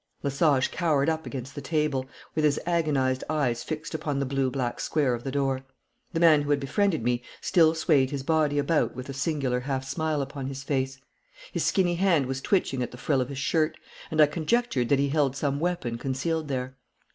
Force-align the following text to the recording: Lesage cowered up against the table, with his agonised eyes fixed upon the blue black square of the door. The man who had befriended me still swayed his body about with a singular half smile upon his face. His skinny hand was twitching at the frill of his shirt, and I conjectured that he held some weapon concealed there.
Lesage 0.23 0.71
cowered 0.71 1.09
up 1.09 1.27
against 1.27 1.53
the 1.53 1.61
table, 1.61 2.07
with 2.33 2.43
his 2.43 2.59
agonised 2.65 3.23
eyes 3.29 3.63
fixed 3.63 3.93
upon 3.93 4.17
the 4.19 4.25
blue 4.25 4.49
black 4.49 4.79
square 4.79 5.13
of 5.13 5.23
the 5.23 5.29
door. 5.29 5.63
The 6.11 6.19
man 6.19 6.41
who 6.41 6.49
had 6.49 6.59
befriended 6.59 7.03
me 7.03 7.21
still 7.39 7.75
swayed 7.75 8.09
his 8.09 8.23
body 8.23 8.57
about 8.57 8.95
with 8.95 9.09
a 9.09 9.13
singular 9.13 9.59
half 9.59 9.85
smile 9.87 10.23
upon 10.23 10.47
his 10.47 10.63
face. 10.63 10.97
His 11.51 11.63
skinny 11.65 11.97
hand 11.97 12.25
was 12.25 12.41
twitching 12.41 12.81
at 12.81 12.89
the 12.89 12.97
frill 12.97 13.21
of 13.21 13.29
his 13.29 13.37
shirt, 13.37 13.77
and 14.09 14.19
I 14.19 14.25
conjectured 14.25 14.89
that 14.89 14.97
he 14.97 15.09
held 15.09 15.35
some 15.35 15.59
weapon 15.59 15.99
concealed 15.99 16.47
there. 16.47 16.77